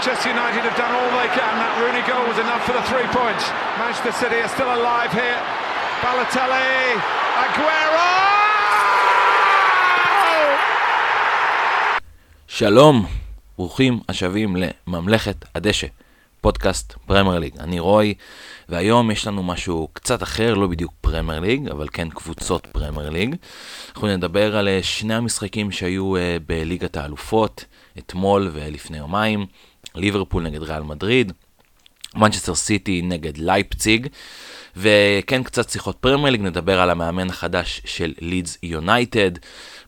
[0.00, 1.54] Manchester United have done all they can.
[1.62, 3.44] That Rooney goal was enough for the three points.
[3.76, 5.40] Manchester City are still alive here.
[6.00, 6.96] Balotelli,
[7.44, 8.10] Aguero!
[12.48, 13.06] שלום,
[13.58, 15.86] ברוכים השבים לממלכת הדשא,
[16.40, 17.58] פודקאסט פרמייר ליג.
[17.58, 18.14] אני רוי,
[18.68, 23.36] והיום יש לנו משהו קצת אחר, לא בדיוק פרמייר ליג, אבל כן קבוצות פרמייר ליג.
[23.94, 27.64] אנחנו נדבר על אה, שני המשחקים שהיו אה, בליגת האלופות,
[27.98, 29.46] אתמול ולפני יומיים,
[29.94, 31.32] ליברפול נגד ריאל מדריד,
[32.16, 34.06] מנצ'סטר סיטי נגד לייפציג.
[34.76, 39.30] וכן קצת שיחות פרמייר ליג, נדבר על המאמן החדש של לידס יונייטד,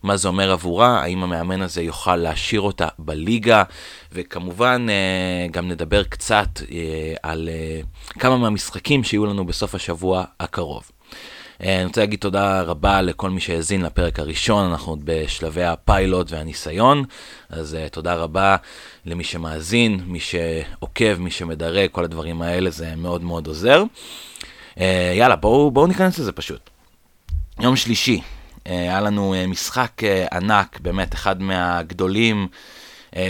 [0.03, 3.63] מה זה אומר עבורה, האם המאמן הזה יוכל להשאיר אותה בליגה,
[4.11, 7.81] וכמובן אה, גם נדבר קצת אה, על אה,
[8.19, 10.91] כמה מהמשחקים שיהיו לנו בסוף השבוע הקרוב.
[11.61, 17.03] אני רוצה להגיד תודה רבה לכל מי שהאזין לפרק הראשון, אנחנו עוד בשלבי הפיילוט והניסיון,
[17.49, 18.55] אז תודה רבה
[19.05, 23.83] למי שמאזין, מי שעוקב, מי שמדרג, כל הדברים האלה, זה מאוד מאוד עוזר.
[24.79, 26.69] אה, יאללה, בואו בוא ניכנס לזה פשוט.
[27.59, 28.21] יום שלישי,
[28.67, 30.01] אה, היה לנו אה, משחק
[30.31, 32.47] ענק, באמת אחד מהגדולים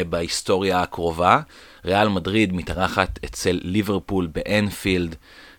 [0.10, 1.40] בהיסטוריה הקרובה.
[1.86, 5.16] ריאל מדריד מתארחת אצל ליברפול באנפילד.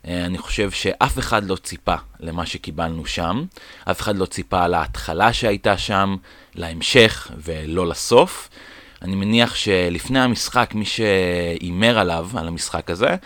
[0.08, 3.44] אני חושב שאף אחד לא ציפה למה שקיבלנו שם.
[3.90, 6.16] אף אחד לא ציפה להתחלה שהייתה שם,
[6.54, 8.48] להמשך ולא לסוף.
[9.02, 13.16] אני מניח שלפני המשחק, מי שהימר עליו, על המשחק הזה,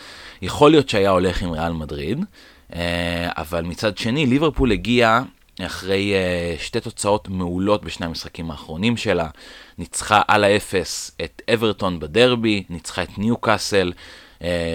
[0.43, 2.25] יכול להיות שהיה הולך עם ריאל מדריד,
[2.75, 5.21] אה, אבל מצד שני, ליברפול הגיע
[5.61, 9.29] אחרי אה, שתי תוצאות מעולות בשני המשחקים האחרונים שלה.
[9.79, 14.03] ניצחה על האפס את אברטון בדרבי, ניצחה את ניו קאסל, אה,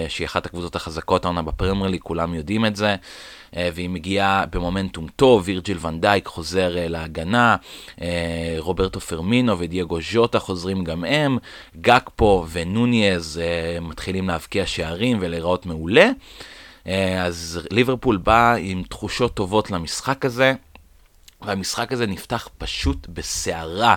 [0.08, 2.96] שהיא אחת הקבוצות החזקות העונה בפרמייר ליג, כולם יודעים את זה.
[3.74, 7.56] והיא מגיעה במומנטום טוב, וירג'יל ונדייק חוזר להגנה,
[8.58, 11.38] רוברטו פרמינו ודייגו ז'וטה חוזרים גם הם,
[11.80, 13.40] גקפו ונוניאז
[13.82, 16.10] מתחילים להבקיע שערים ולהיראות מעולה.
[16.86, 20.54] אה, אז ליברפול בא עם תחושות טובות למשחק הזה.
[21.46, 23.94] והמשחק הזה נפתח פשוט בסערה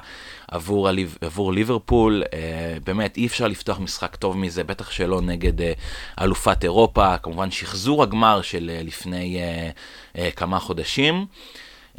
[0.47, 2.23] עבור, הליב, עבור ליברפול.
[2.33, 5.73] אה, באמת, אי אפשר לפתוח משחק טוב מזה, בטח שלא נגד אה,
[6.21, 7.17] אלופת אירופה.
[7.17, 9.69] כמובן, שחזור הגמר של אה, לפני אה,
[10.17, 11.25] אה, כמה חודשים.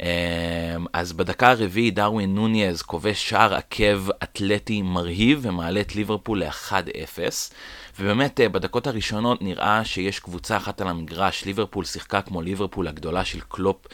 [0.01, 7.19] אה, אז בדקה הרביעית דרווין נוניאז כובש שער עקב אתלטי מרהיב ומעלה את ליברפול ל-1-0.
[7.99, 13.25] ובאמת אה, בדקות הראשונות נראה שיש קבוצה אחת על המגרש, ליברפול שיחקה כמו ליברפול הגדולה
[13.25, 13.87] של קלופ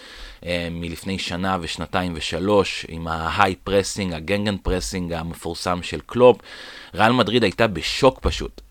[0.45, 6.38] אה, מלפני שנה ושנתיים ושלוש, עם ה high pressing, ה gegenpressing המפורסם של קלופ.
[6.93, 8.61] ריאל מדריד הייתה בשוק פשוט.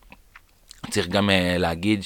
[0.91, 2.03] צריך גם uh, להגיד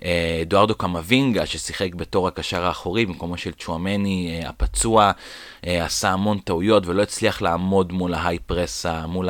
[0.00, 6.86] שאדוארדו קמבינגה, ששיחק בתור הקשר האחורי במקומו של צ'ואמני uh, הפצוע, uh, עשה המון טעויות
[6.86, 9.28] ולא הצליח לעמוד מול ההיי פרס, מול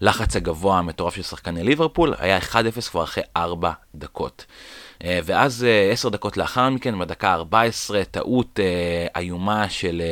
[0.00, 4.44] הלחץ הגבוה המטורף של שחקני ליברפול, היה 1-0 כבר אחרי 4 דקות.
[5.04, 8.60] ואז uh, 10 דקות לאחר מכן, בדקה 14, טעות
[9.16, 10.02] איומה של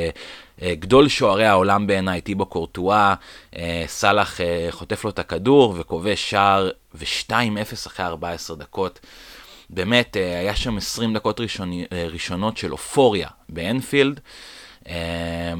[0.63, 3.15] אה, גדול שוערי העולם בעיניי, טיבו קורטואה,
[3.57, 9.01] אה, סאלח אה, חוטף לו את הכדור וכובש שער ו-2-0 אחרי 14 דקות.
[9.71, 14.21] באמת, היה שם 20 דקות ראשוני, ראשונות של אופוריה באנפילד,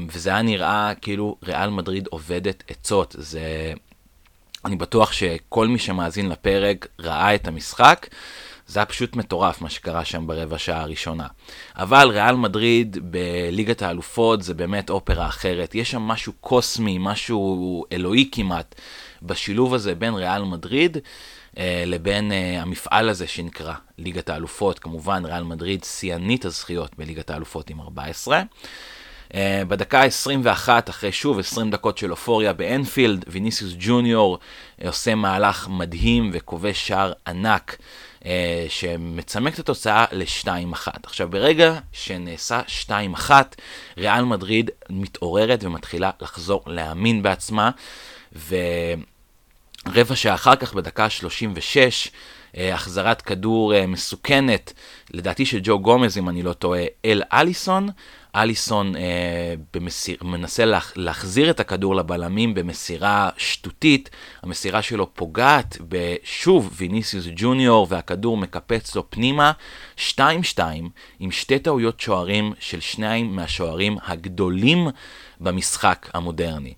[0.09, 3.15] וזה היה נראה כאילו ריאל מדריד עובדת עצות.
[3.19, 3.73] זה...
[4.65, 8.07] אני בטוח שכל מי שמאזין לפרק ראה את המשחק.
[8.67, 11.27] זה היה פשוט מטורף מה שקרה שם ברבע שעה הראשונה.
[11.75, 15.75] אבל ריאל מדריד בליגת האלופות זה באמת אופרה אחרת.
[15.75, 18.75] יש שם משהו קוסמי, משהו אלוהי כמעט,
[19.21, 21.01] בשילוב הזה בין ריאל מדריד אה,
[21.85, 24.79] לבין אה, המפעל הזה שנקרא ליגת האלופות.
[24.79, 28.41] כמובן, ריאל מדריד שיאנית הזכיות בליגת האלופות עם 14.
[29.27, 29.33] Uh,
[29.67, 36.29] בדקה ה-21, אחרי שוב 20 דקות של אופוריה באנפילד, ויניסיוס ג'וניור uh, עושה מהלך מדהים
[36.33, 37.77] וכובש שער ענק
[38.25, 40.87] אה, שמצמק את התוצאה ל-2-1.
[41.03, 43.31] עכשיו, ברגע שנעשה 2-1,
[43.97, 47.71] ריאל מדריד מתעוררת ומתחילה לחזור להאמין בעצמה,
[49.93, 52.11] ורבע שעה אחר כך, בדקה 36,
[52.57, 54.73] אה, החזרת כדור אה, מסוכנת,
[55.11, 57.89] לדעתי של ג'ו גומז, אם אני לא טועה, אל אליסון,
[58.35, 64.09] אליסון אה, במסיר, מנסה לה, להחזיר את הכדור לבלמים במסירה שטותית,
[64.43, 69.51] המסירה שלו פוגעת בשוב ויניסיוס ג'וניור והכדור מקפץ לו פנימה,
[69.97, 70.19] 2-2
[71.19, 74.87] עם שתי טעויות שוערים של שניים מהשוערים הגדולים
[75.41, 76.73] במשחק המודרני.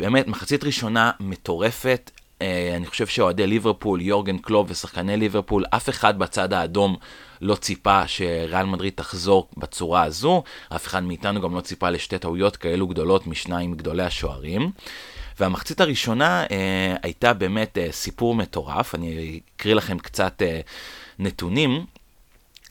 [0.00, 2.10] באמת, מחצית ראשונה מטורפת,
[2.42, 6.96] אה, אני חושב שאוהדי ליברפול, יורגן קלוב ושחקני ליברפול, אף אחד בצד האדום
[7.40, 10.42] לא ציפה שריאל מדריד תחזור בצורה הזו,
[10.76, 14.70] אף אחד מאיתנו גם לא ציפה לשתי טעויות כאלו גדולות משניים גדולי השוערים.
[15.40, 20.60] והמחצית הראשונה אה, הייתה באמת אה, סיפור מטורף, אני אקריא לכם קצת אה,
[21.18, 21.86] נתונים.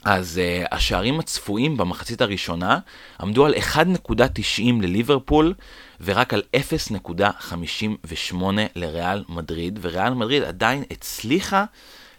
[0.04, 2.78] אז uh, השערים הצפויים במחצית הראשונה
[3.20, 5.54] עמדו על 1.90 לליברפול
[6.00, 8.34] ורק על 0.58
[8.76, 11.64] לריאל מדריד, וריאל מדריד עדיין הצליחה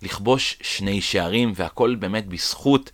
[0.01, 2.91] לכבוש שני שערים, והכל באמת בזכות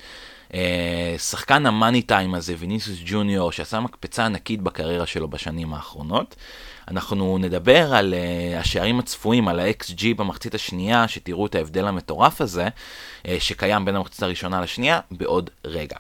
[1.18, 6.36] שחקן המאני טיים הזה, ויניסוס ג'וניור, שעשה מקפצה ענקית בקריירה שלו בשנים האחרונות.
[6.92, 12.68] אנחנו נדבר על uh, השערים הצפויים, על ה-XG במחצית השנייה, שתראו את ההבדל המטורף הזה,
[12.68, 15.98] uh, שקיים בין המחצית הראשונה לשנייה, בעוד רגע.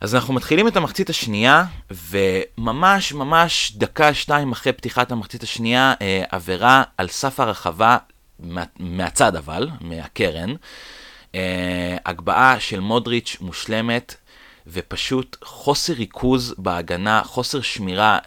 [0.00, 6.02] אז אנחנו מתחילים את המחצית השנייה, וממש ממש דקה שתיים אחרי פתיחת המחצית השנייה, uh,
[6.30, 7.96] עבירה על סף הרחבה,
[8.40, 10.54] מה, מהצד אבל, מהקרן.
[11.32, 11.34] Uh,
[12.06, 14.14] הגבהה של מודריץ' מושלמת,
[14.66, 18.18] ופשוט חוסר ריכוז בהגנה, חוסר שמירה,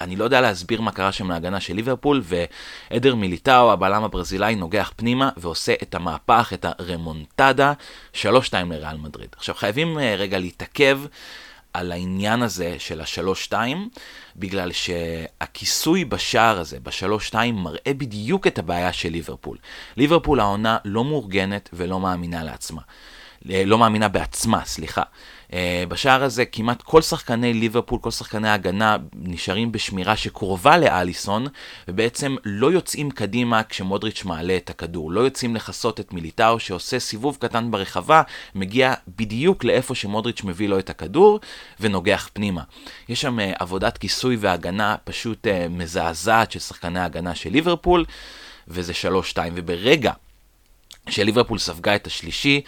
[0.00, 4.92] אני לא יודע להסביר מה קרה שם להגנה של ליברפול, ועדר מיליטאו, הבלם הברזילאי, נוגח
[4.96, 7.72] פנימה ועושה את המהפך, את הרמונטדה,
[8.14, 8.24] 3-2
[8.70, 9.28] לריאל מדריד.
[9.36, 11.00] עכשיו חייבים אה, רגע להתעכב
[11.74, 13.88] על העניין הזה של השלוש-שתיים,
[14.36, 19.58] בגלל שהכיסוי בשער הזה, בשלוש-שתיים, מראה בדיוק את הבעיה של ליברפול.
[19.96, 22.82] ליברפול העונה לא מאורגנת ולא מאמינה לעצמה.
[23.50, 25.02] אה, לא מאמינה בעצמה, סליחה.
[25.50, 25.54] Uh,
[25.88, 31.46] בשער הזה כמעט כל שחקני ליברפול, כל שחקני ההגנה נשארים בשמירה שקרובה לאליסון,
[31.88, 35.12] ובעצם לא יוצאים קדימה כשמודריץ' מעלה את הכדור.
[35.12, 38.22] לא יוצאים לכסות את מיליטאו שעושה סיבוב קטן ברחבה,
[38.54, 41.40] מגיע בדיוק לאיפה שמודריץ' מביא לו את הכדור,
[41.80, 42.62] ונוגח פנימה.
[43.08, 48.04] יש שם uh, עבודת כיסוי והגנה פשוט מזעזעת של שחקני ההגנה של ליברפול,
[48.68, 48.92] וזה
[49.34, 50.12] 3-2, וברגע
[51.08, 52.60] שליברפול ספגה את השלישי,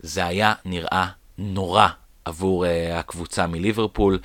[0.00, 1.08] זה היה נראה
[1.38, 1.88] נורא
[2.24, 4.18] עבור uh, הקבוצה מליברפול.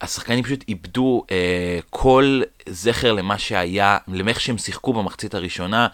[0.00, 5.86] השחקנים פשוט איבדו uh, כל זכר למה שהיה, למאיך שהם שיחקו במחצית הראשונה,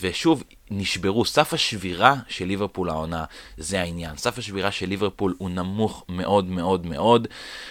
[0.00, 1.24] ושוב, נשברו.
[1.24, 3.24] סף השבירה של ליברפול העונה,
[3.56, 4.16] זה העניין.
[4.16, 7.28] סף השבירה של ליברפול הוא נמוך מאוד מאוד מאוד,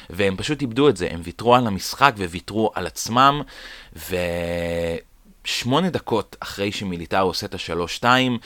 [0.09, 1.07] והם פשוט איבדו את זה.
[1.11, 3.41] הם ויתרו על המשחק וויתרו על עצמם,
[3.95, 4.15] ו...
[5.45, 8.37] שמונה דקות אחרי שמיליטאו עושה את השלוש-שתיים,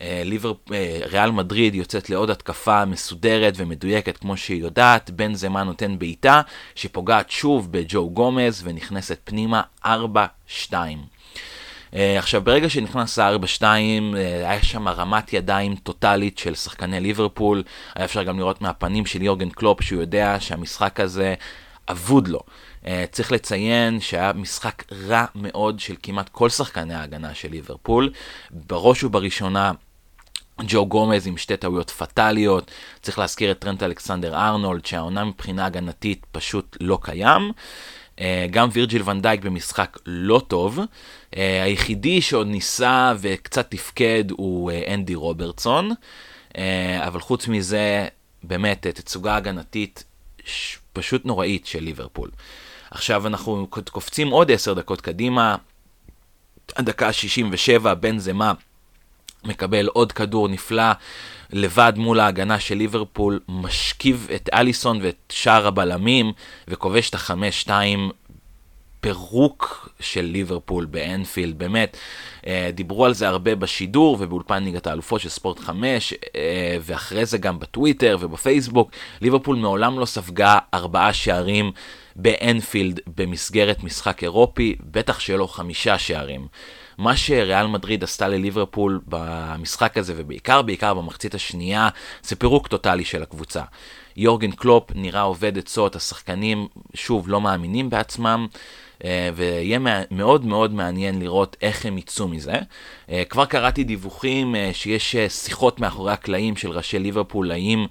[0.00, 5.66] אה, ליבר, אה, ריאל מדריד יוצאת לעוד התקפה מסודרת ומדויקת כמו שהיא יודעת, בן זמן
[5.66, 6.40] נותן בעיטה
[6.74, 9.88] שפוגעת שוב בג'ו גומז ונכנסת פנימה 4-2.
[11.92, 13.64] Uh, עכשיו, ברגע שנכנס ה-4-2, uh,
[14.46, 17.62] היה שם הרמת ידיים טוטאלית של שחקני ליברפול.
[17.94, 21.34] היה אפשר גם לראות מהפנים של יורגן קלופ שהוא יודע שהמשחק הזה
[21.88, 22.40] אבוד לו.
[22.82, 28.12] Uh, צריך לציין שהיה משחק רע מאוד של כמעט כל שחקני ההגנה של ליברפול.
[28.50, 29.72] בראש ובראשונה
[30.60, 32.70] ג'ו גומז עם שתי טעויות פטאליות,
[33.02, 37.52] צריך להזכיר את טרנט אלכסנדר ארנולד שהעונה מבחינה הגנתית פשוט לא קיים.
[38.16, 38.20] Uh,
[38.50, 40.78] גם וירג'יל ונדייק במשחק לא טוב.
[40.78, 45.90] Uh, היחידי שעוד ניסה וקצת תפקד הוא אנדי רוברטסון,
[46.98, 48.08] אבל חוץ מזה,
[48.42, 50.04] באמת, תצוגה הגנתית
[50.92, 52.30] פשוט נוראית של ליברפול.
[52.94, 55.56] עכשיו אנחנו קופצים עוד עשר דקות קדימה,
[56.76, 58.52] הדקה ה-67, בן זמה
[59.44, 60.92] מקבל עוד כדור נפלא
[61.52, 66.32] לבד מול ההגנה של ליברפול, משכיב את אליסון ואת שאר הבלמים
[66.68, 68.10] וכובש את החמש-שתיים
[69.02, 71.96] פירוק של ליברפול באנפילד, באמת,
[72.46, 77.38] אה, דיברו על זה הרבה בשידור ובאולפן ליגת האלופות של ספורט 5, אה, ואחרי זה
[77.38, 81.72] גם בטוויטר ובפייסבוק, ליברפול מעולם לא ספגה ארבעה שערים
[82.16, 86.46] באנפילד במסגרת משחק אירופי, בטח שלא חמישה שערים.
[86.98, 91.88] מה שריאל מדריד עשתה לליברפול במשחק הזה, ובעיקר בעיקר במחצית השנייה,
[92.22, 93.62] זה פירוק טוטאלי של הקבוצה.
[94.16, 98.46] יורגן קלופ נראה עובד עצות, השחקנים שוב לא מאמינים בעצמם.
[99.04, 99.78] אה, ויהיה
[100.10, 102.54] מאוד מאוד מעניין לראות איך הם יצאו מזה.
[103.10, 107.86] אה, כבר קראתי דיווחים אה, שיש שיחות מאחורי הקלעים של ראשי ליברפול, האם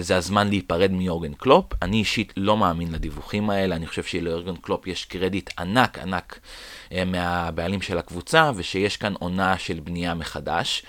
[0.00, 1.64] זה הזמן להיפרד מיורגן קלופ.
[1.82, 6.38] אני אישית לא מאמין לדיווחים האלה, אני חושב שליורגן קלופ יש קרדיט ענק ענק
[7.06, 10.82] מהבעלים של הקבוצה, ושיש כאן עונה של בנייה מחדש.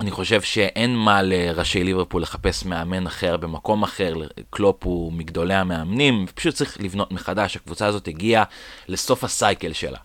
[0.00, 4.14] אני חושב שאין מה לראשי ליברפול לחפש מאמן אחר במקום אחר,
[4.50, 8.44] קלופ הוא מגדולי המאמנים, פשוט צריך לבנות מחדש, הקבוצה הזאת הגיעה
[8.88, 9.98] לסוף ה cycle שלה.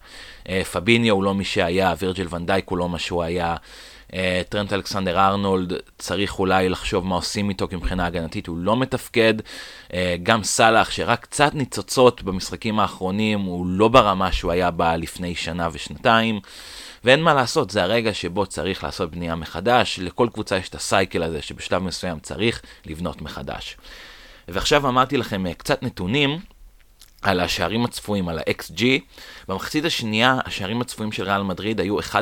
[0.50, 3.56] אה, פביניו הוא לא מי שהיה, וירג'ל ונדייק הוא לא מה שהוא היה,
[4.14, 8.78] אה, טרנט אלכסנדר ארנולד, צריך אולי לחשוב מה עושים איתו, כי מבחינה הגנתית הוא לא
[8.78, 9.34] מתפקד.
[9.94, 15.36] אה, גם סאלח, שרק קצת ניצוצות במשחקים האחרונים, הוא לא ברמה שהוא היה בה לפני
[15.36, 16.40] שנה ושנתיים.
[17.06, 20.84] ואין מה לעשות, זה הרגע שבו צריך לעשות בנייה מחדש, לכל קבוצה יש את ה
[20.84, 23.78] cycle הזה שבשלב מסוים צריך לבנות מחדש.
[24.48, 26.40] ועכשיו אמרתי לכם אה, קצת נתונים
[27.22, 28.84] על השערים הצפויים, על ה-XG.
[29.48, 32.14] במחצית השנייה, השערים הצפויים של ריאל מדריד היו 1.06,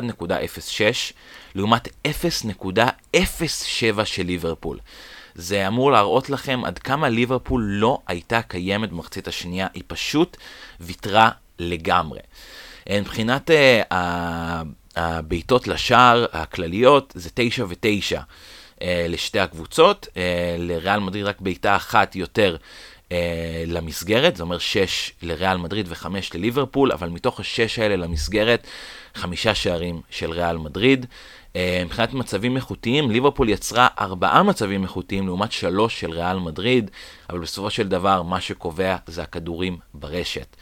[1.54, 4.78] לעומת 0.07 של ליברפול.
[5.34, 10.36] זה אמור להראות לכם עד כמה ליברפול לא הייתה קיימת במחצית השנייה, היא פשוט
[10.80, 12.20] ויתרה לגמרי.
[12.90, 13.94] אה, מבחינת uh,
[14.96, 20.16] הבעיטות לשער הכלליות, זה 9 ו-9 uh, לשתי הקבוצות, uh,
[20.58, 22.56] לריאל מדריד רק בעיטה אחת יותר
[23.12, 28.66] אה, למסגרת, זה אומר 6 לריאל מדריד ו-5 לליברפול, אבל מתוך ה-6 האלה למסגרת,
[29.14, 31.06] חמישה שערים של ריאל מדריד.
[31.56, 36.90] אה, מבחינת מצבים איכותיים, ליברפול יצרה ארבעה מצבים איכותיים לעומת שלוש של ריאל מדריד,
[37.30, 40.56] אבל בסופו של דבר מה שקובע זה הכדורים ברשת.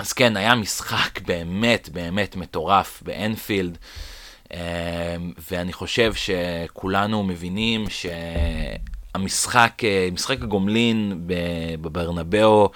[0.00, 3.78] אה, אז כן, היה משחק באמת באמת מטורף באנפילד.
[4.46, 4.56] Uh,
[5.50, 8.06] ואני חושב שכולנו מבינים ש...
[9.16, 11.22] המשחק, אה, משחק הגומלין
[11.80, 12.70] בברנבאו,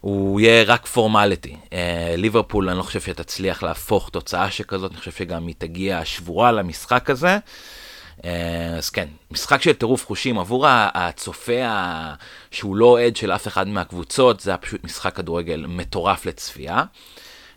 [0.00, 1.56] הוא יהיה רק פורמליטי.
[1.72, 6.52] אה, ליברפול, אני לא חושב שתצליח להפוך תוצאה שכזאת, אני חושב שגם היא תגיע שבורה
[6.52, 7.38] למשחק הזה.
[8.24, 11.62] אה, אז כן, משחק של טירוף חושים עבור הצופה
[12.50, 16.84] שהוא לא אוהד של אף אחד מהקבוצות, זה היה פשוט משחק כדורגל מטורף לצפייה.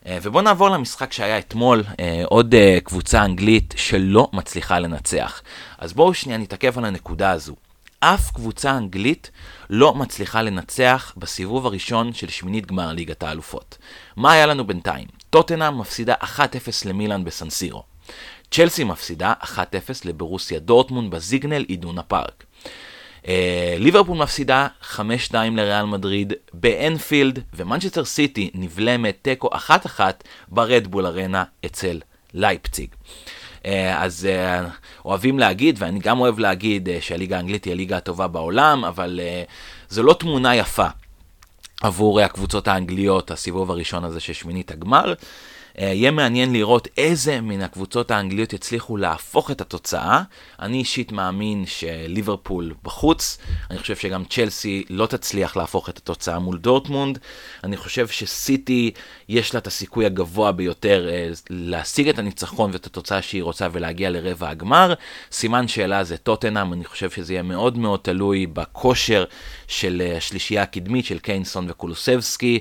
[0.06, 1.84] ובואו נעבור למשחק שהיה אתמול,
[2.26, 5.42] עוד קבוצה אנגלית שלא מצליחה לנצח.
[5.78, 7.56] אז בואו שנייה נתעכב על הנקודה הזו.
[8.04, 9.32] אף קבוצה אנגלית
[9.70, 13.78] לא מצליחה לנצח בסיבוב הראשון של שמינית גמר ליגת האלופות.
[14.16, 15.08] מה היה לנו בינתיים?
[15.30, 16.38] טוטנאם מפסידה 1-0
[16.86, 17.84] למילאן בסנסירו.
[18.52, 19.48] צ'לסי מפסידה 1-0
[20.06, 22.44] לברוסיה דורטמונד בזיגנל עידונה פארק.
[23.28, 25.00] אה, ליברפול מפסידה 5-2
[25.34, 29.50] לריאל מדריד באנפילד, ומנצ'סטר סיטי נבלמת תיקו
[29.98, 30.00] 1-1
[30.48, 32.00] ברד בול ארנה אצל
[32.34, 32.90] לייפציג.
[33.66, 34.68] אה, אז אה,
[35.06, 39.20] אוהבים להגיד, ואני גם אוהב להגיד שהליגה האנגלית היא הליגה הטובה בעולם, אבל
[39.90, 40.88] זו לא תמונה יפה
[41.82, 45.14] עבור הקבוצות האנגליות, הסיבוב הראשון הזה של שמינית הגמר.
[45.80, 50.22] אה, יהיה מעניין לראות איזה מן הקבוצות האנגליות יצליחו להפוך את התוצאה.
[50.60, 53.38] אני אישית מאמין שליברפול בחוץ,
[53.72, 57.20] אני חושב שגם צ'לסי לא תצליח להפוך את התוצאה מול דורטמונד.
[57.64, 58.92] אני חושב שסיטי
[59.30, 64.10] יש לה את הסיכוי הגבוה ביותר אה, להשיג את הניצחון ואת התוצאה שהיא רוצה ולהגיע
[64.10, 64.94] לרבע הגמר.
[65.32, 69.26] סימן שאלה זה טוטנאם, אני חושב שזה יהיה מאוד מאוד תלוי בכושר
[69.68, 72.60] של אה, השלישייה הקדמית של קיינסון וקולוסבסקי.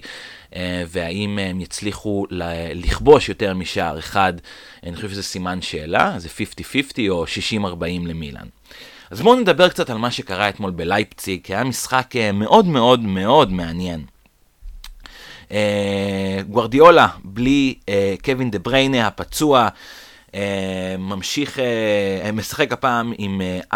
[0.56, 2.26] אה, והאם הם יצליחו
[2.72, 4.32] לכבוש יותר משער אחד,
[4.82, 6.28] אני חושב שזה סימן שאלה, זה
[6.98, 7.66] 50-50 או 60-40
[8.06, 8.46] למילאן.
[9.10, 13.00] אז בואו נדבר קצת על מה שקרה אתמול בלייפציג, כי היה משחק אה, מאוד מאוד
[13.00, 14.04] מאוד מעניין.
[16.48, 17.74] גוורדיולה, בלי
[18.24, 19.68] קווין דה בריינה הפצוע,
[20.98, 21.58] ממשיך,
[22.32, 23.40] משחק הפעם עם
[23.72, 23.74] uh,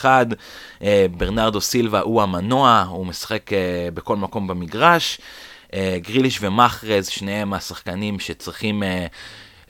[0.00, 0.82] 4-2-3-1, uh,
[1.16, 3.50] ברנרדו סילבה הוא המנוע, הוא משחק
[3.94, 5.18] בכל מקום במגרש.
[5.74, 9.06] אה, גריליש ומחרז, שניהם השחקנים שצריכים אה,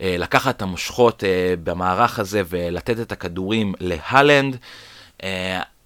[0.00, 1.24] אה, לקחת את המושכות
[1.64, 4.56] במערך הזה ולתת את הכדורים להלנד.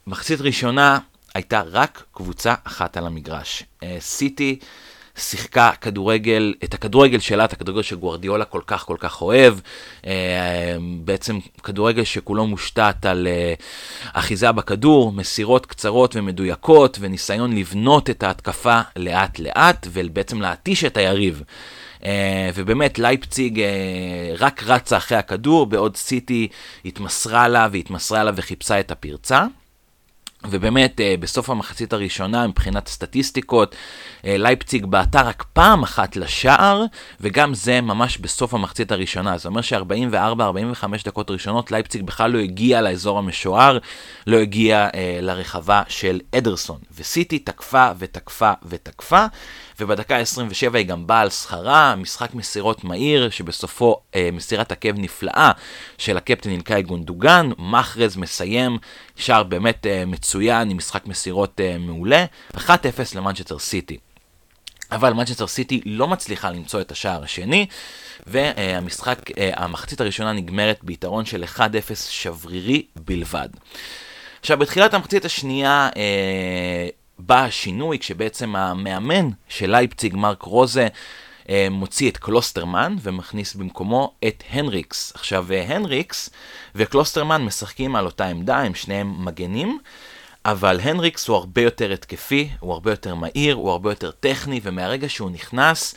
[0.06, 0.98] מחצית ראשונה
[1.34, 3.62] הייתה רק קבוצה אחת על המגרש.
[3.98, 4.58] סיטי
[5.20, 9.54] שיחקה כדורגל, את הכדורגל שלה, את הכדורגל שגוורדיולה כל כך כל כך אוהב.
[11.04, 13.28] בעצם כדורגל שכולו מושתת על
[14.12, 21.42] אחיזה בכדור, מסירות קצרות ומדויקות, וניסיון לבנות את ההתקפה לאט לאט, ובעצם להתיש את היריב.
[22.00, 22.02] Uh,
[22.54, 23.62] ובאמת לייפציג uh,
[24.38, 26.48] רק רצה אחרי הכדור, בעוד סיטי
[26.84, 29.46] התמסרה לה והתמסרה לה וחיפשה את הפרצה.
[30.48, 33.74] ובאמת, אה, בסוף המחצית הראשונה, מבחינת סטטיסטיקות,
[34.24, 36.84] אה, לייפציג בעטה רק פעם אחת לשער,
[37.20, 39.38] וגם זה ממש בסוף המחצית הראשונה.
[39.38, 43.78] זה אומר ש-44-45 דקות ראשונות, לייפציג בכלל לא הגיע לאזור המשוער,
[44.26, 46.78] לא הגיע אה, לרחבה של אדרסון.
[46.96, 49.26] וסיטי תקפה ותקפה ותקפה,
[49.80, 55.52] ובדקה ה-27 היא גם באה על שכרה, משחק מסירות מהיר, שבסופו אה, מסירת עקב נפלאה
[55.98, 58.78] של הקפטן אילקאי גונדוגן, מחרז מסיים,
[59.16, 60.29] שער באמת אה, מצוין
[60.70, 62.24] עם משחק מסירות אה, מעולה,
[62.56, 62.60] 1-0
[63.14, 63.98] למנצ'סטר סיטי.
[64.92, 67.66] אבל מנצ'סטר סיטי לא מצליחה למצוא את השער השני,
[68.26, 71.60] והמשחק, אה, המחצית הראשונה נגמרת ביתרון של 1-0
[72.10, 73.48] שברירי בלבד.
[74.40, 80.88] עכשיו, בתחילת המחצית השנייה, אה, בא השינוי כשבעצם המאמן של לייפציג, מרק רוזה,
[81.48, 85.12] אה, מוציא את קלוסטרמן ומכניס במקומו את הנריקס.
[85.14, 86.30] עכשיו, הנריקס
[86.74, 89.78] וקלוסטרמן משחקים על אותה עמדה, הם שניהם מגנים,
[90.44, 95.08] אבל הנריקס הוא הרבה יותר התקפי, הוא הרבה יותר מהיר, הוא הרבה יותר טכני, ומהרגע
[95.08, 95.94] שהוא נכנס,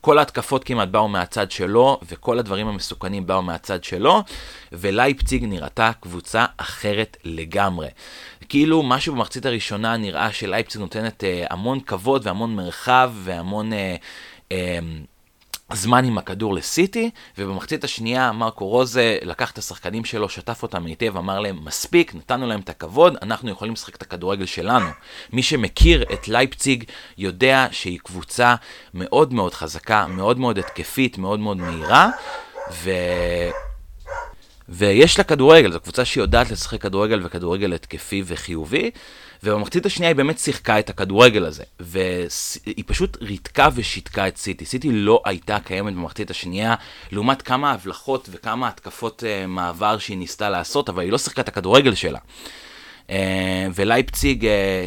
[0.00, 4.22] כל ההתקפות כמעט באו מהצד שלו, וכל הדברים המסוכנים באו מהצד שלו,
[4.72, 7.88] ולייפציג נראתה קבוצה אחרת לגמרי.
[8.48, 13.72] כאילו משהו במחצית הראשונה נראה שלייפציג נותנת אה, המון כבוד והמון מרחב והמון...
[13.72, 13.96] אה,
[14.52, 14.78] אה,
[15.72, 21.16] זמן עם הכדור לסיטי, ובמחצית השנייה מרקו רוזה לקח את השחקנים שלו, שטף אותם היטב,
[21.16, 24.86] אמר להם, מספיק, נתנו להם את הכבוד, אנחנו יכולים לשחק את הכדורגל שלנו.
[25.32, 26.84] מי שמכיר את לייפציג
[27.18, 28.54] יודע שהיא קבוצה
[28.94, 32.10] מאוד מאוד חזקה, מאוד מאוד התקפית, מאוד מאוד מהירה,
[32.72, 32.90] ו...
[34.68, 38.90] ויש לה כדורגל, זו קבוצה שיודעת לשחק כדורגל וכדורגל התקפי וחיובי,
[39.42, 44.64] ובמחצית השנייה היא באמת שיחקה את הכדורגל הזה, והיא פשוט ריתקה ושיתקה את סיטי.
[44.64, 46.74] סיטי לא הייתה קיימת במחצית השנייה,
[47.12, 51.48] לעומת כמה הבלחות וכמה התקפות uh, מעבר שהיא ניסתה לעשות, אבל היא לא שיחקה את
[51.48, 52.18] הכדורגל שלה.
[53.06, 53.12] Uh,
[53.74, 54.46] ולייפציג uh,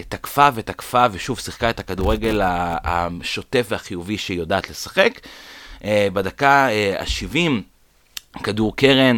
[0.10, 5.20] תקפה ותקפה, ושוב שיחקה את הכדורגל השוטף והחיובי שהיא יודעת לשחק.
[5.80, 6.68] Uh, בדקה
[7.00, 7.38] ה-70,
[8.44, 9.18] כדור קרן,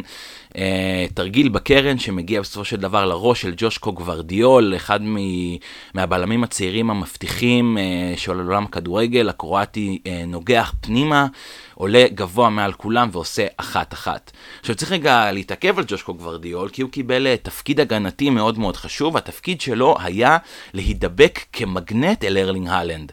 [1.14, 5.58] תרגיל בקרן שמגיע בסופו של דבר לראש של ג'ושקו גוורדיול, אחד מ-
[5.94, 11.28] מהבלמים הצעירים המבטיחים uh, של עולם הכדורגל, הקרואטי uh, נוגח פנימה,
[11.74, 14.32] עולה גבוה מעל כולם ועושה אחת-אחת.
[14.60, 19.18] עכשיו צריך רגע להתעכב על ג'ושקו גוורדיול, כי הוא קיבל תפקיד הגנתי מאוד מאוד חשוב,
[19.18, 20.38] התפקיד שלו היה
[20.74, 23.12] להידבק כמגנט אל ארלינג הלנד.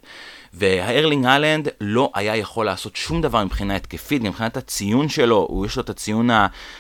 [0.54, 5.76] והארלינג הלנד לא היה יכול לעשות שום דבר מבחינה התקפית, מבחינת הציון שלו, הוא יש
[5.76, 6.30] לו את הציון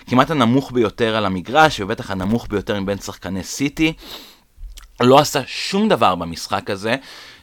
[0.06, 3.92] כמעט הנמוך ביותר על המגרש, ובטח הנמוך ביותר מבין שחקני סיטי.
[5.00, 6.96] לא עשה שום דבר במשחק הזה,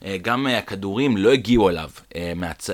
[0.06, 2.70] אה, גם הכדורים לא הגיעו אליו אה, מהצ...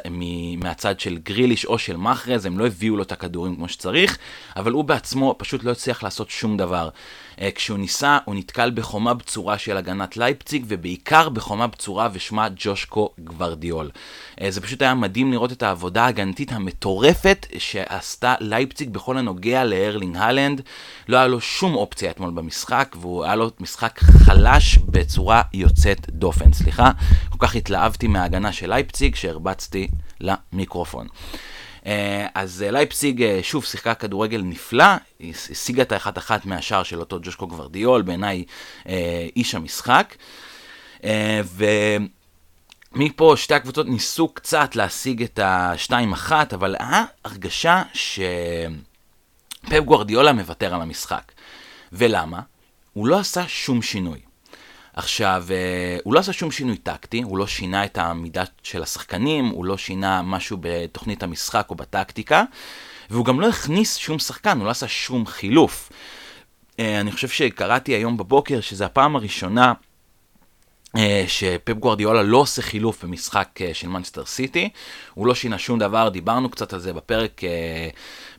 [0.57, 4.17] מהצד של גריליש או של מחרז, הם לא הביאו לו את הכדורים כמו שצריך,
[4.55, 6.89] אבל הוא בעצמו פשוט לא הצליח לעשות שום דבר.
[7.41, 13.09] אה, כשהוא ניסה, הוא נתקל בחומה בצורה של הגנת לייפציג, ובעיקר בחומה בצורה ושמה ג'ושקו
[13.19, 13.89] גוורדיול.
[14.41, 20.17] אה, זה פשוט היה מדהים לראות את העבודה ההגנתית המטורפת שעשתה לייפציג בכל הנוגע לארלינג
[20.17, 20.61] הולאנד.
[21.07, 26.53] לא היה לו שום אופציה אתמול במשחק, והוא היה לו משחק חלש בצורה יוצאת דופן.
[26.53, 26.91] סליחה,
[27.29, 29.87] כל כך התלהבתי מההגנה של לייפציג שהרבצתי
[30.21, 31.07] למיקרופון.
[31.85, 34.85] אה, אז אה, לייפציג אה, שוב שיחקה כדורגל נפלא,
[35.19, 38.45] היא השיגה את האחת אחת מהשער של אותו ג'ושקו גוורדיול, בעיניי
[39.35, 40.15] איש המשחק.
[42.95, 50.75] ומפה שתי הקבוצות ניסו קצת להשיג את השתיים אחת, אבל היה הרגשה שפפ גוורדיולה מוותר
[50.75, 51.31] על המשחק.
[51.93, 52.39] ולמה?
[52.93, 54.19] הוא לא עשה שום שינוי.
[54.95, 59.45] עכשיו, אה, הוא לא עשה שום שינוי טקטי, הוא לא שינה את המידה של השחקנים,
[59.45, 62.43] הוא לא שינה משהו בתוכנית המשחק או בטקטיקה,
[63.09, 65.91] והוא גם לא הכניס שום שחקן, הוא לא עשה שום חילוף.
[66.79, 69.73] אה, אני חושב שקראתי היום בבוקר שזו הפעם הראשונה
[71.27, 74.69] שפפ גוורדיולה לא עושה חילוף במשחק אה, של מנצ'סטר סיטי,
[75.13, 77.89] הוא לא שינה שום דבר, דיברנו קצת על זה בפרק אה,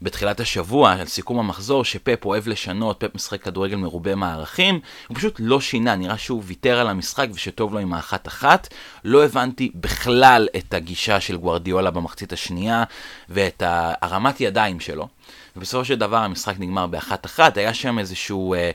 [0.02, 5.36] בתחילת השבוע, על סיכום המחזור, שפפ אוהב לשנות, פפ משחק כדורגל מרובה מערכים, הוא פשוט
[5.38, 8.68] לא שינה, נראה שהוא ויתר על המשחק ושטוב לו עם האחת-אחת.
[9.04, 12.84] לא הבנתי בכלל את הגישה של גוורדיולה במחצית השנייה
[13.28, 13.62] ואת
[14.02, 15.08] הרמת ידיים שלו,
[15.56, 18.54] ובסופו של דבר המשחק נגמר באחת-אחת, היה שם איזשהו...
[18.54, 18.70] אה, אה,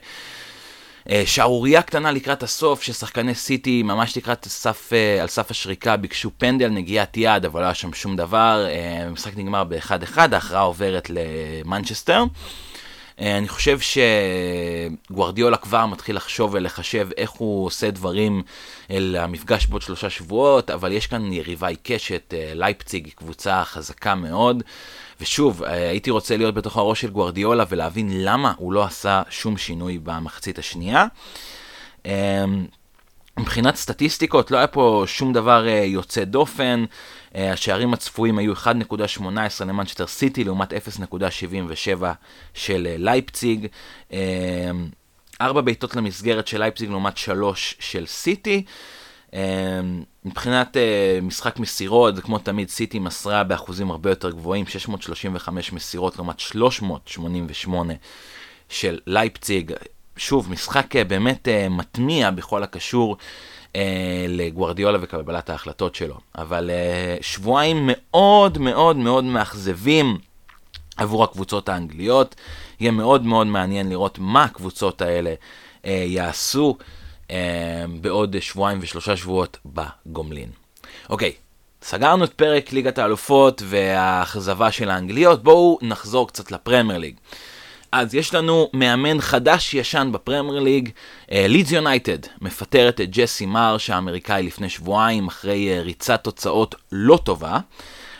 [1.26, 6.68] שערורייה קטנה לקראת הסוף, ששחקני סיטי ממש לקראת סף, אה, על סף השריקה ביקשו פנדל,
[6.68, 8.66] נגיעת יד, אבל לא היה שם שום דבר.
[8.68, 12.24] אה, המשחק נגמר ב-1-1, ההכרעה עוברת למנצ'סטר.
[13.18, 13.78] אני חושב
[15.10, 18.42] שגוורדיולה כבר מתחיל לחשוב ולחשב איך הוא עושה דברים
[18.90, 24.62] למפגש בעוד שלושה שבועות, אבל יש כאן יריבה עיקשת, לייפציג היא קבוצה חזקה מאוד.
[25.20, 29.56] ושוב, אה, הייתי רוצה להיות בתוך הראש של גוורדיולה ולהבין למה הוא לא עשה שום
[29.56, 31.06] שינוי במחצית השנייה.
[33.38, 36.84] מבחינת סטטיסטיקות, לא היה פה שום דבר אה, יוצא דופן.
[37.36, 42.04] אה, השערים הצפויים היו 1.18 למנצ'סטר סיטי לעומת 0.77
[42.54, 43.66] של לייפציג.
[44.10, 44.18] אמ,
[45.40, 48.64] ארבע בעיטות למסגרת של לייפציג לעומת שלוש של סיטי.
[50.24, 50.76] מבחינת
[51.22, 57.94] משחק מסירות, כמו תמיד, סיטי מסרה באחוזים הרבה יותר גבוהים, 635 מסירות לעומת 388
[58.68, 59.72] של לייפציג.
[60.16, 63.16] שוב, משחק באמת מטמיע בכל הקשור
[64.28, 66.18] לגוורדיולה וקבלת ההחלטות שלו.
[66.38, 70.18] אבל uh, שבועיים מאוד מאוד מאוד מאכזבים
[70.96, 72.34] עבור הקבוצות האנגליות.
[72.80, 75.34] יהיה מאוד מאוד מעניין לראות מה הקבוצות האלה
[75.82, 76.76] uh, יעשו.
[77.32, 77.36] אמ,
[78.00, 80.48] בעוד שבועיים ושלושה שבועות בגומלין.
[81.10, 81.32] אוקיי,
[81.82, 87.14] סגרנו את פרק ליגת האלופות והאכזבה של האנגליות, בואו נחזור קצת לפרמייר ליג.
[87.92, 90.88] אז יש לנו מאמן חדש ישן בפרמייר ליג,
[91.30, 97.58] לידס יונייטד מפטרת את ג'סי מרש האמריקאי לפני שבועיים אחרי uh, ריצת תוצאות לא טובה.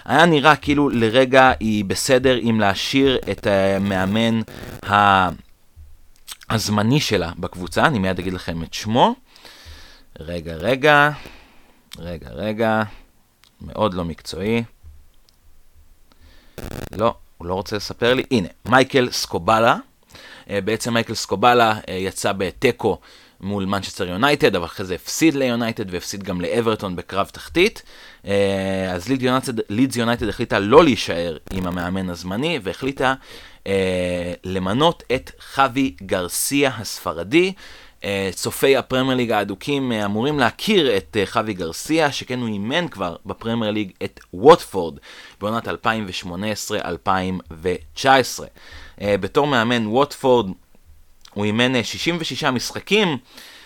[0.05, 4.41] היה נראה כאילו לרגע היא בסדר אם להשאיר את המאמן
[4.91, 5.29] ה...
[6.51, 9.15] הזמני שלה בקבוצה, אני מיד אגיד לכם את שמו.
[10.21, 11.11] רגע, רגע,
[11.99, 12.83] רגע, רגע,
[13.61, 14.65] מאוד לא מקצועי.
[16.97, 18.23] לא, הוא לא רוצה לספר לי.
[18.31, 19.77] הנה, מייקל סקובלה.
[20.51, 22.99] אה, בעצם מייקל סקובלה אה, יצא בתיקו
[23.41, 27.83] מול מנצ'סטר יונייטד, אבל אחרי זה הפסיד ליונייטד והפסיד גם לאברטון בקרב תחתית.
[28.27, 29.09] אה, אז
[29.69, 33.15] לידס יונייטד החליטה לא להישאר עם המאמן הזמני, והחליטה
[34.45, 37.53] למנות את חווי גרסיה הספרדי.
[38.33, 43.93] צופי הפרמייר ליג האדוקים אמורים להכיר את חווי גרסיה, שכן הוא אימן כבר בפרמייר ליג
[44.05, 44.99] את ווטפורד
[45.41, 45.71] בעונת 2018-2019.
[49.01, 50.47] בתור מאמן ווטפורד
[51.35, 53.19] הוא אימן 66 משחקים,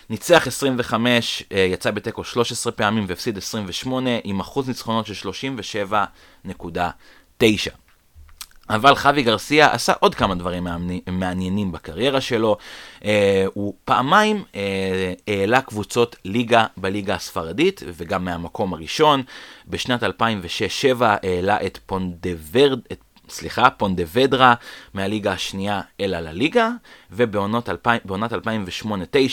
[0.09, 7.43] ניצח 25, יצא בתיקו 13 פעמים והפסיד 28 עם אחוז ניצחונות של 37.9.
[8.69, 10.67] אבל חווי גרסיה עשה עוד כמה דברים
[11.11, 12.57] מעניינים בקריירה שלו.
[13.05, 19.23] אה, הוא פעמיים אה, העלה קבוצות ליגה בליגה הספרדית, וגם מהמקום הראשון.
[19.67, 20.07] בשנת 2006-2007
[20.99, 22.79] העלה את פונדוורד,
[23.29, 24.53] סליחה, פונטוודרה
[24.93, 26.69] מהליגה השנייה אל הלה ליגה,
[27.11, 27.73] ובעונת 2008-2009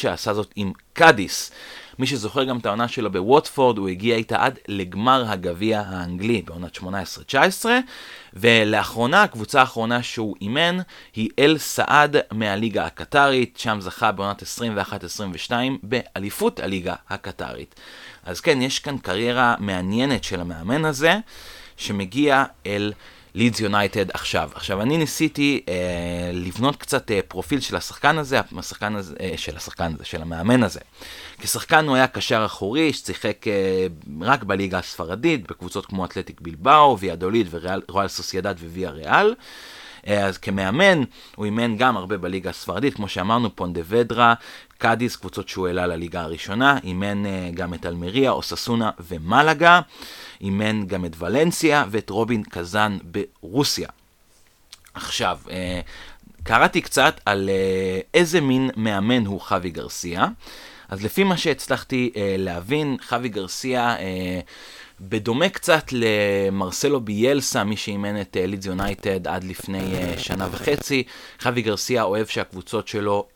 [0.09, 1.51] עשה זאת עם קאדיס.
[1.99, 6.77] מי שזוכר גם את העונה שלו בווטפורד, הוא הגיע איתה עד לגמר הגביע האנגלי בעונת
[6.77, 7.67] 18-19,
[8.35, 10.79] ולאחרונה, הקבוצה האחרונה שהוא אימן
[11.15, 14.43] היא אל סאד מהליגה הקטרית, שם זכה בעונת
[15.51, 15.53] 21-22
[15.83, 17.75] באליפות הליגה הקטרית.
[18.25, 21.19] אז כן, יש כאן קריירה מעניינת של המאמן הזה,
[21.77, 22.93] שמגיע אל...
[23.35, 24.51] לידס יונייטד עכשיו.
[24.55, 25.75] עכשיו, אני ניסיתי אה,
[26.33, 30.63] לבנות קצת אה, פרופיל של השחקן הזה, השחקן הזה, אה, של השחקן הזה, של המאמן
[30.63, 30.81] הזה.
[31.39, 33.87] כשחקן הוא היה קשר אחורי, ששיחק אה,
[34.21, 39.35] רק בליגה הספרדית, בקבוצות כמו אתלטיק בלבאו, ויאדוליד ורואל סוסיידד וויה ריאל.
[40.09, 41.03] אה, אז כמאמן,
[41.37, 44.35] הוא אימן גם הרבה בליגה הספרדית, כמו שאמרנו, פונדוודרה,
[44.79, 49.81] קאדיס, קבוצות שהוא העלה לליגה הראשונה, אימן אה, גם את אלמריה, אוססונה ומלאגה.
[50.41, 53.89] אימן גם את ולנסיה ואת רובין קזאן ברוסיה.
[54.95, 55.81] עכשיו, אה,
[56.43, 57.51] קראתי קצת על
[58.15, 60.27] איזה מין מאמן הוא חווי גרסיה.
[60.89, 63.97] אז לפי מה שהצלחתי להבין, חווי גרסיה,
[65.01, 71.03] בדומה קצת למרסלו ביאלסה, מי שאימן את לידס יונייטד עד לפני שנה וחצי,
[71.41, 73.27] חווי גרסיה אוהב שהקבוצות שלו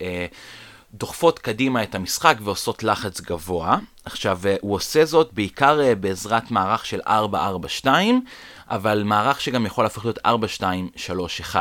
[0.94, 3.78] דוחפות קדימה את המשחק ועושות לחץ גבוה.
[4.04, 7.00] עכשיו, אה, הוא עושה זאת בעיקר אה, בעזרת מערך של
[7.84, 7.86] 4-4-2,
[8.68, 11.56] אבל מערך שגם יכול להפוך להיות 4-2-3-1.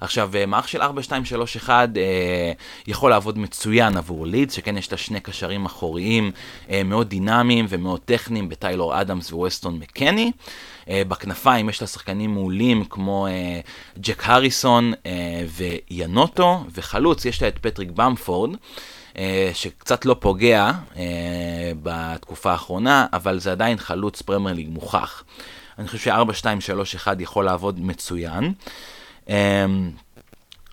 [0.00, 2.52] עכשיו, אה, מערך של 4-2-3-1 אה,
[2.86, 6.30] יכול לעבוד מצוין עבור לידס, שכן יש לה שני קשרים אחוריים
[6.70, 10.32] אה, מאוד דינמיים ומאוד טכניים בטיילור אדמס וווסטון מקני.
[10.90, 13.26] בכנפיים יש לה שחקנים מעולים כמו
[13.98, 14.92] ג'ק הריסון
[15.90, 18.50] וניונטו, וחלוץ יש לה את פטריק במפורד.
[19.52, 20.70] שקצת לא פוגע
[21.82, 25.24] בתקופה האחרונה, אבל זה עדיין חלוץ פרמייר ליג מוכח.
[25.78, 28.52] אני חושב ש-4-2-3-1 יכול לעבוד מצוין.
[29.28, 29.90] אמ,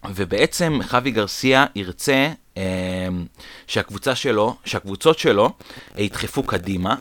[0.10, 2.62] ובעצם חווי גרסיה ירצה אמ,
[3.68, 5.50] שהקבוצה שלו, שהקבוצות שלו
[5.98, 6.96] ידחפו קדימה,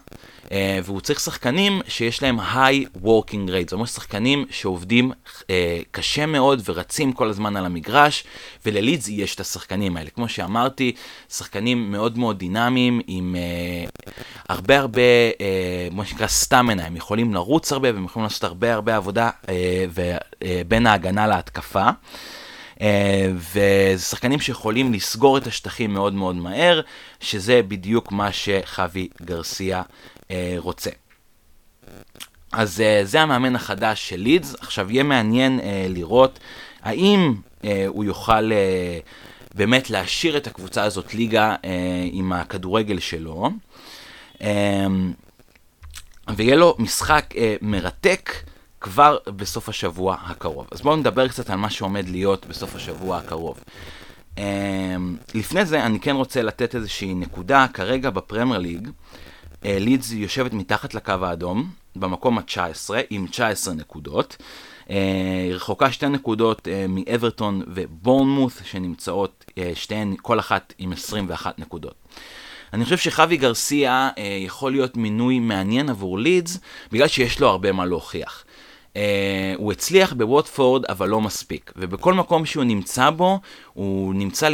[0.85, 5.13] והוא צריך שחקנים שיש להם high working rate, זאת אומרת שחקנים שעובדים
[5.51, 8.25] אה, קשה מאוד ורצים כל הזמן על המגרש,
[8.67, 10.11] וללידס יש את השחקנים האלה.
[10.11, 10.93] כמו שאמרתי,
[11.31, 14.13] שחקנים מאוד מאוד דינמיים, עם אה,
[14.49, 15.01] הרבה הרבה,
[15.93, 19.31] מה שנקרא סטמנה, הם יכולים לרוץ הרבה והם יכולים לעשות הרבה הרבה עבודה
[20.69, 21.91] בין ההגנה להתקפה.
[22.75, 22.77] Uh,
[23.35, 26.81] וזה שחקנים שיכולים לסגור את השטחים מאוד מאוד מהר,
[27.21, 29.83] שזה בדיוק מה שחווי גרסיה
[30.31, 30.91] אה, רוצה.
[32.53, 34.55] אז אה, זה המאמן החדש של לידס.
[34.55, 36.39] עכשיו יהיה מעניין אה, לראות
[36.83, 37.35] האם
[37.65, 38.99] אה, הוא יוכל אה,
[39.55, 43.51] באמת להשאיר את הקבוצה הזאת ליגה אה, עם הכדורגל שלו.
[44.43, 44.87] אה,
[46.37, 48.31] ויהיה לו משחק אה, מרתק
[48.81, 50.67] כבר בסוף השבוע הקרוב.
[50.71, 53.61] אז בואו נדבר קצת על מה שעומד להיות בסוף השבוע הקרוב.
[54.37, 54.39] Uh,
[55.35, 58.89] לפני זה אני כן רוצה לתת איזושהי נקודה, כרגע בפרמייר ליג,
[59.65, 64.37] לידס יושבת מתחת לקו האדום, במקום ה-19 עם 19 נקודות.
[64.91, 64.97] אה,
[65.45, 71.95] היא רחוקה שתי נקודות אה, מאברטון ובורנמוט שנמצאות שתיהן, כל אחת עם 21 נקודות.
[72.73, 74.11] אני חושב שחווי גרסיה
[74.45, 76.59] יכול להיות מינוי מעניין עבור לידס
[76.93, 78.45] בגלל שיש לו הרבה מה להוכיח.
[78.95, 78.97] Uh,
[79.57, 83.41] הוא הצליח בווטפורד אבל לא מספיק, ובכל מקום שהוא נמצא בו,
[83.73, 84.49] הוא נמצא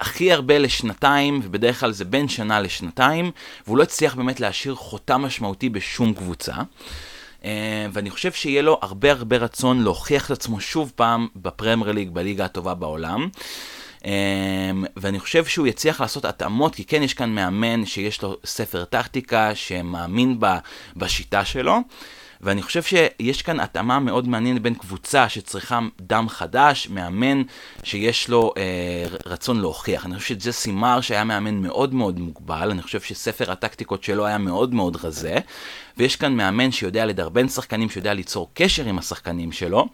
[0.00, 3.30] הכי הרבה לשנתיים, ובדרך כלל זה בין שנה לשנתיים,
[3.66, 6.54] והוא לא הצליח באמת להשאיר חותם משמעותי בשום קבוצה.
[7.92, 12.44] ואני חושב שיהיה לו הרבה הרבה רצון להוכיח את עצמו שוב פעם בפרמייר ליג, בליגה
[12.44, 13.28] הטובה בעולם.
[14.96, 19.54] ואני חושב שהוא יצליח לעשות התאמות, כי כן יש כאן מאמן שיש לו ספר טקטיקה,
[19.54, 20.40] שמאמין
[20.96, 21.78] בשיטה שלו.
[22.40, 27.42] ואני חושב שיש כאן התאמה מאוד מעניינת בין קבוצה שצריכה דם חדש, מאמן
[27.82, 28.62] שיש לו אה,
[29.26, 30.06] רצון להוכיח.
[30.06, 34.38] אני חושב שזה סימר שהיה מאמן מאוד מאוד מוגבל, אני חושב שספר הטקטיקות שלו היה
[34.38, 35.36] מאוד מאוד רזה,
[35.96, 39.88] ויש כאן מאמן שיודע לדרבן שחקנים, שיודע ליצור קשר עם השחקנים שלו.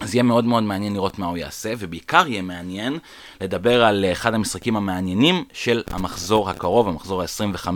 [0.00, 2.98] אז יהיה מאוד מאוד מעניין לראות מה הוא יעשה, ובעיקר יהיה מעניין
[3.40, 7.68] לדבר על אחד המשחקים המעניינים של המחזור הקרוב, המחזור ה-25.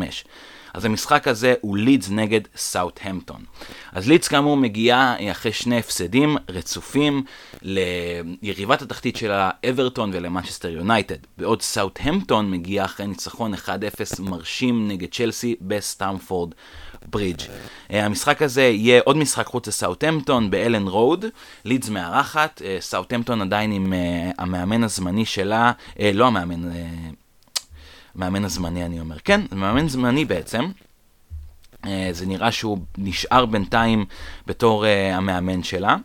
[0.74, 3.44] אז המשחק הזה הוא לידס נגד סאוטהמפטון.
[3.92, 7.22] אז לידס כאמור מגיעה אחרי שני הפסדים רצופים
[7.62, 11.16] ליריבת התחתית שלה אברטון ולמנצ'סטר יונייטד.
[11.38, 13.58] בעוד סאוטהמפטון מגיעה אחרי ניצחון 1-0
[14.18, 16.50] מרשים נגד צ'לסי בסטמפורד
[17.06, 17.42] ברידג'.
[17.90, 21.24] אה, המשחק הזה יהיה עוד משחק חוץ לסאוטהמפטון באלן רוד,
[21.64, 25.72] לידס מארחת, אה, סאוטהמפטון עדיין עם אה, המאמן הזמני שלה,
[26.14, 26.70] לא המאמן,
[28.14, 30.70] המאמן הזמני אני אומר, כן, מאמן זמני בעצם.
[32.12, 34.04] זה נראה שהוא נשאר בינתיים
[34.46, 35.96] בתור המאמן שלה.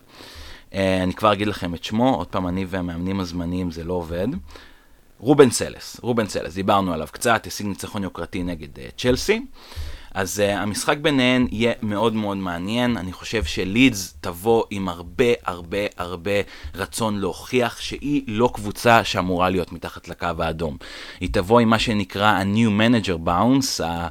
[0.72, 4.28] אני כבר אגיד לכם את שמו, עוד פעם, אני והמאמנים הזמניים זה לא עובד.
[5.18, 9.36] רובן סלס, רובן סלס, דיברנו עליו קצת, השיג ניצחון יוקרתי נגד צ'לסי.
[9.36, 12.96] Uh, אז uh, המשחק ביניהן יהיה מאוד מאוד מעניין.
[12.96, 16.30] אני חושב שלידס תבוא עם הרבה הרבה הרבה
[16.74, 20.76] רצון להוכיח שהיא לא קבוצה שאמורה להיות מתחת לקו האדום.
[21.20, 24.08] היא תבוא עם מה שנקרא ה-New Manager Bounce, ה...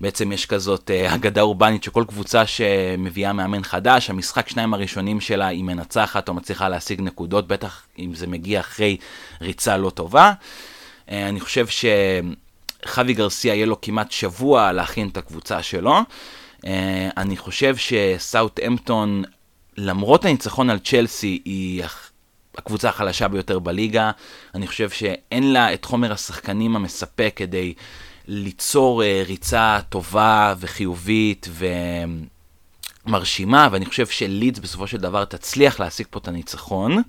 [0.00, 5.46] בעצם יש כזאת uh, אגדה אורבנית שכל קבוצה שמביאה מאמן חדש, המשחק שניים הראשונים שלה
[5.46, 8.96] היא מנצחת או מצליחה להשיג נקודות, בטח אם זה מגיע אחרי
[9.40, 10.32] ריצה לא טובה.
[10.32, 11.84] Uh, אני חושב ש...
[12.86, 15.98] חווי גרסיה יהיה לו כמעט שבוע להכין את הקבוצה שלו.
[16.56, 16.68] Uh,
[17.16, 19.24] אני חושב שסאוט אמפטון,
[19.76, 21.84] למרות הניצחון על צ'לסי, היא
[22.58, 24.10] הקבוצה החלשה ביותר בליגה.
[24.54, 27.74] אני חושב שאין לה את חומר השחקנים המספק כדי
[28.28, 31.48] ליצור uh, ריצה טובה וחיובית
[33.06, 37.02] ומרשימה, ואני חושב שלידס בסופו של דבר תצליח להשיג פה את הניצחון.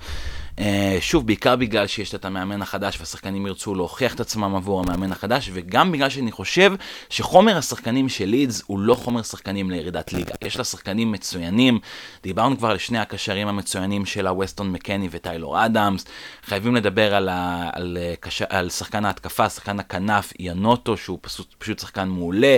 [0.59, 5.11] אה, שוב, בעיקר בגלל שיש את המאמן החדש והשחקנים ירצו להוכיח את עצמם עבור המאמן
[5.11, 6.73] החדש, וגם בגלל שאני חושב
[7.09, 10.33] שחומר השחקנים של לידס הוא לא חומר שחקנים לירידת ליגה.
[10.43, 11.79] יש לה שחקנים מצוינים,
[12.23, 16.05] דיברנו כבר על שני הקשרים המצוינים שלה, ווסטון מקני וטיילור אדמס.
[16.43, 21.79] חייבים לדבר על, ה, על, קש, על שחקן ההתקפה, שחקן הכנף ינוטו, שהוא פשוט, פשוט
[21.79, 22.57] שחקן מעולה.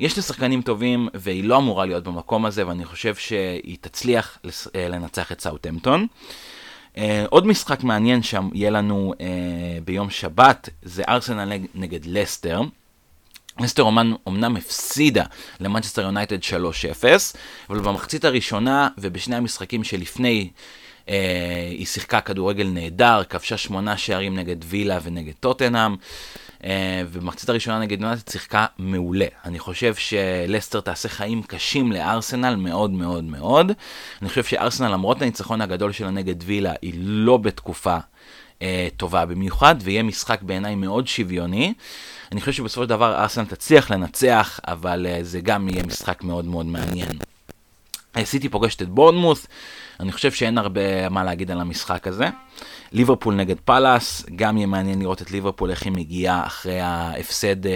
[0.00, 4.38] יש לה שחקנים טובים, והיא לא אמורה להיות במקום הזה, ואני חושב שהיא תצליח
[4.74, 6.06] לנצח את סאוטהמפטון.
[6.94, 9.20] Uh, עוד משחק מעניין שם יהיה לנו uh,
[9.84, 12.60] ביום שבת, זה ארסנל נגד לסטר.
[13.60, 15.24] לסטר אומנ, אומנם הפסידה
[15.60, 16.38] למנצ'סטר יונייטד
[17.02, 17.04] 3-0,
[17.70, 20.50] אבל במחצית הראשונה ובשני המשחקים שלפני
[21.06, 25.96] היא שיחקה כדורגל נהדר, כבשה שמונה שערים נגד וילה ונגד טוטנאם.
[26.64, 29.26] אה, ובמחצית הראשונה נגד יונתן שיחקה מעולה.
[29.44, 33.72] אני חושב שלסטר תעשה חיים קשים לארסנל מאוד מאוד מאוד.
[34.22, 37.96] אני חושב שארסנל למרות הניצחון הגדול שלה נגד וילה היא לא בתקופה
[38.62, 41.74] אה, טובה במיוחד, ויהיה משחק בעיניי מאוד שוויוני.
[42.32, 46.44] אני חושב שבסופו של דבר ארסנל תצליח לנצח, אבל אה, זה גם יהיה משחק מאוד
[46.44, 47.18] מאוד מעניין.
[48.24, 49.46] סיטי פוגשת את בורנמוס,
[50.00, 52.28] אני חושב שאין הרבה מה להגיד על המשחק הזה.
[52.92, 57.68] ליברפול נגד פאלאס, גם יהיה מעניין לראות את ליברפול איך היא מגיעה אחרי ההפסד uh,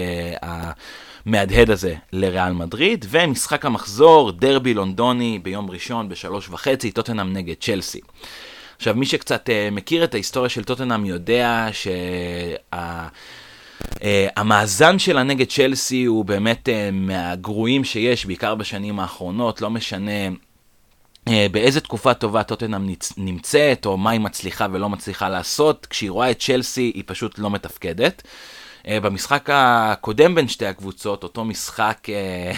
[1.25, 8.01] המהדהד הזה לריאל מדריד, ומשחק המחזור, דרבי לונדוני ביום ראשון בשלוש וחצי, טוטנאם נגד צ'לסי.
[8.77, 11.91] עכשיו, מי שקצת uh, מכיר את ההיסטוריה של טוטנאם יודע שה...
[13.93, 13.97] Uh,
[14.35, 20.29] המאזן שלה נגד צ'לסי הוא באמת uh, מהגרועים שיש, בעיקר בשנים האחרונות, לא משנה אה,
[21.51, 26.39] באיזה תקופה טובה טוטנאם נמצאת, או מה היא מצליחה ולא מצליחה לעשות, כשהיא רואה את
[26.39, 28.21] צ'לסי היא פשוט לא מתפקדת.
[28.87, 32.51] אה, במשחק הקודם בין שתי הקבוצות, אותו משחק אה,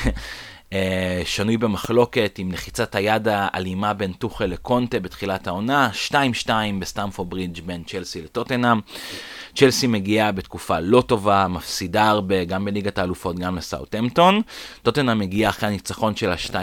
[1.25, 6.49] שנוי במחלוקת עם לחיצת היד האלימה בין טוחל לקונטה בתחילת העונה, 2-2
[6.79, 8.79] בסטמפו ברידג' בין צ'לסי לטוטנאם.
[9.55, 14.41] צ'לסי מגיעה בתקופה לא טובה, מפסידה הרבה, גם בליגת האלופות, גם לסאוטהמפטון.
[14.83, 16.53] טוטנאם מגיעה אחרי הניצחון שלה 2-0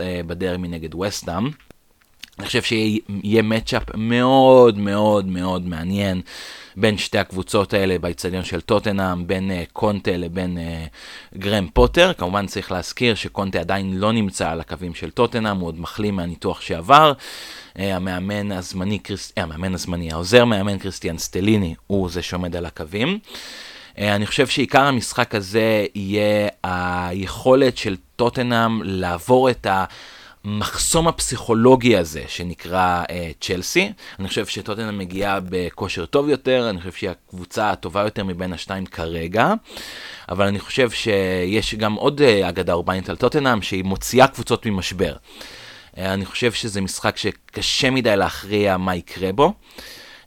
[0.00, 1.50] אה, בדרמי נגד וסטאם.
[2.38, 6.20] אני חושב שיהיה מצ'אפ מאוד מאוד מאוד מעניין
[6.76, 12.12] בין שתי הקבוצות האלה באיצטדיון של טוטנאם, בין uh, קונטה לבין uh, גרם פוטר.
[12.12, 16.60] כמובן צריך להזכיר שקונטה עדיין לא נמצא על הקווים של טוטנאם, הוא עוד מחלים מהניתוח
[16.60, 17.12] שעבר.
[17.76, 19.30] Uh, המאמן הזמני, קריס...
[19.30, 23.18] uh, המאמן הזמני, העוזר מאמן קריסטיאן סטליני הוא זה שעומד על הקווים.
[23.96, 29.84] Uh, אני חושב שעיקר המשחק הזה יהיה היכולת של טוטנאם לעבור את ה...
[30.44, 33.92] המחסום הפסיכולוגי הזה שנקרא אה, צ'לסי.
[34.18, 38.86] אני חושב שטוטנאם מגיעה בכושר טוב יותר, אני חושב שהיא הקבוצה הטובה יותר מבין השתיים
[38.86, 39.52] כרגע,
[40.28, 45.16] אבל אני חושב שיש גם עוד אה, אגדה אורבנית על טוטנאם שהיא מוציאה קבוצות ממשבר.
[45.98, 49.52] אה, אני חושב שזה משחק שקשה מדי להכריע מה יקרה בו.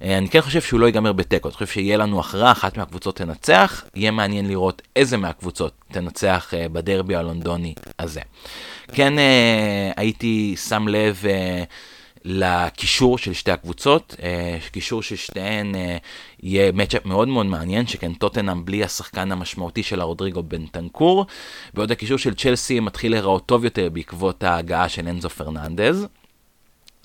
[0.02, 3.84] אני כן חושב שהוא לא ייגמר בתיקו, אני חושב שיהיה לנו הכרעה, אחת מהקבוצות תנצח,
[3.96, 8.22] יהיה מעניין לראות איזה מהקבוצות תנצח אה, בדרבי הלונדוני הזה.
[8.94, 9.14] כן
[9.96, 11.24] הייתי שם לב
[12.26, 14.16] לקישור של שתי הקבוצות,
[14.72, 15.76] קישור של שתיהן
[16.44, 21.26] יהיה מצ'אפ מאוד מאוד מעניין, שכן טוטנאם בלי השחקן המשמעותי של הרודריגו בנטנקור,
[21.74, 26.08] בעוד הקישור של צ'לסי מתחיל להיראות טוב יותר בעקבות ההגעה של אנזו פרננדז.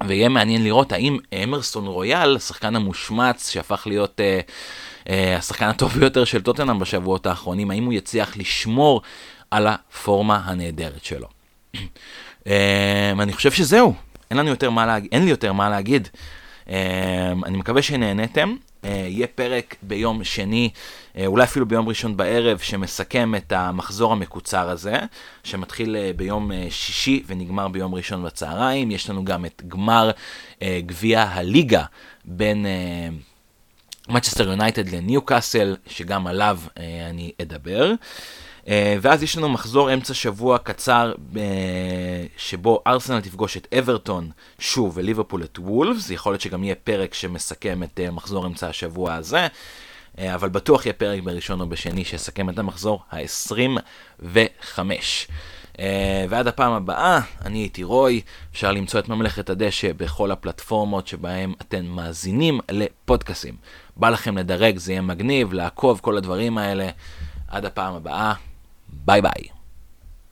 [0.05, 4.51] ויהיה מעניין לראות האם אמרסון רויאל, השחקן המושמץ שהפך להיות uh,
[5.05, 9.03] uh, השחקן הטוב ביותר של טוטנאם בשבועות האחרונים, האם הוא יצליח לשמור
[9.51, 11.27] על הפורמה הנהדרת שלו.
[11.75, 11.79] uh,
[13.23, 13.95] אני חושב שזהו,
[14.31, 15.07] אין, יותר להג...
[15.13, 16.09] אין לי יותר מה להגיד.
[16.67, 16.71] Uh,
[17.45, 18.57] אני מקווה שנהנתם.
[18.83, 20.71] Uh, יהיה פרק ביום שני,
[21.15, 24.97] uh, אולי אפילו ביום ראשון בערב, שמסכם את המחזור המקוצר הזה,
[25.45, 28.91] שמתחיל uh, ביום שישי ונגמר ביום ראשון בצהריים.
[28.91, 30.11] יש לנו גם את גמר
[30.65, 31.85] גביע הליגה
[32.25, 32.67] בין...
[34.09, 36.59] מצ'סטר יונייטד לניו קאסל, שגם עליו
[37.11, 37.93] אני אדבר.
[38.69, 41.43] אה, ואז יש לנו מחזור אמצע שבוע קצר אה,
[42.37, 47.83] שבו ארסנל תפגוש את אברטון שוב וליברפול את וולפס, יכול להיות שגם יהיה פרק שמסכם
[47.83, 49.47] את אה, מחזור אמצע השבוע הזה.
[50.35, 54.79] אבל בטוח יהיה פרק בראשון או בשני שיסכם את המחזור ה-25.
[55.77, 55.79] Uh,
[56.29, 58.21] ועד הפעם הבאה, אני הייתי רוי,
[58.53, 63.57] אפשר למצוא את ממלכת הדשא בכל הפלטפורמות שבהן אתם מאזינים לפודקאסים.
[63.97, 66.89] בא לכם לדרג, זה יהיה מגניב, לעקוב, כל הדברים האלה.
[67.49, 68.35] עד הפעם הבאה,
[68.89, 69.51] Bye bye.